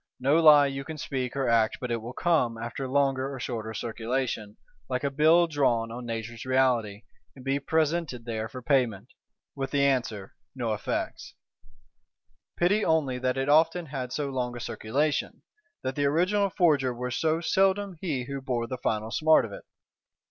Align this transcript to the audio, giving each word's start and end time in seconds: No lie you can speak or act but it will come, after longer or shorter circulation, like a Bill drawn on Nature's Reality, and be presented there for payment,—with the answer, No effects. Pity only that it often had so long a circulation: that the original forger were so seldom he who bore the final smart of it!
No 0.19 0.41
lie 0.41 0.65
you 0.65 0.83
can 0.83 0.97
speak 0.97 1.35
or 1.35 1.47
act 1.47 1.77
but 1.79 1.91
it 1.91 2.01
will 2.01 2.11
come, 2.13 2.57
after 2.57 2.87
longer 2.87 3.31
or 3.31 3.39
shorter 3.39 3.71
circulation, 3.75 4.57
like 4.89 5.03
a 5.03 5.11
Bill 5.11 5.45
drawn 5.45 5.91
on 5.91 6.07
Nature's 6.07 6.43
Reality, 6.43 7.03
and 7.35 7.45
be 7.45 7.59
presented 7.59 8.25
there 8.25 8.49
for 8.49 8.63
payment,—with 8.63 9.69
the 9.69 9.83
answer, 9.83 10.33
No 10.55 10.73
effects. 10.73 11.35
Pity 12.57 12.83
only 12.83 13.19
that 13.19 13.37
it 13.37 13.47
often 13.47 13.85
had 13.85 14.11
so 14.11 14.31
long 14.31 14.57
a 14.57 14.59
circulation: 14.59 15.43
that 15.83 15.93
the 15.95 16.05
original 16.05 16.49
forger 16.49 16.95
were 16.95 17.11
so 17.11 17.39
seldom 17.39 17.95
he 18.01 18.23
who 18.23 18.41
bore 18.41 18.65
the 18.65 18.79
final 18.79 19.11
smart 19.11 19.45
of 19.45 19.51
it! 19.51 19.65